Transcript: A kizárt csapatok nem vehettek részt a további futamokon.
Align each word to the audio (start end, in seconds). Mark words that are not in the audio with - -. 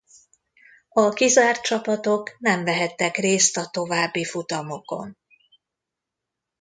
A 0.89 1.09
kizárt 1.09 1.61
csapatok 1.61 2.35
nem 2.39 2.63
vehettek 2.63 3.17
részt 3.17 3.57
a 3.57 3.65
további 3.71 4.25
futamokon. 4.25 5.17